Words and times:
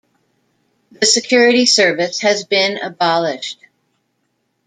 The 0.93 1.05
security 1.05 1.67
service 1.67 2.21
has 2.21 2.43
been 2.43 2.79
abolished. 2.79 3.59